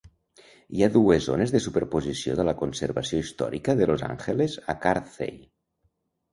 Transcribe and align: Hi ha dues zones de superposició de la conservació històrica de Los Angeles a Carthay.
Hi 0.77 0.79
ha 0.83 0.87
dues 0.95 1.27
zones 1.29 1.53
de 1.55 1.61
superposició 1.65 2.39
de 2.41 2.47
la 2.49 2.55
conservació 2.63 3.21
històrica 3.27 3.79
de 3.83 3.91
Los 3.95 4.07
Angeles 4.11 4.59
a 4.77 4.79
Carthay. 4.89 5.41